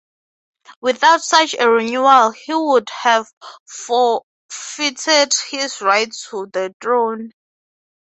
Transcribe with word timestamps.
Without 0.81 1.21
such 1.21 1.53
a 1.59 1.69
renewal 1.69 2.31
he 2.31 2.55
would 2.55 2.89
have 2.89 3.31
forfeited 3.69 5.31
his 5.51 5.79
right 5.79 6.11
to 6.31 6.47
the 6.47 6.73
throne. 6.81 7.29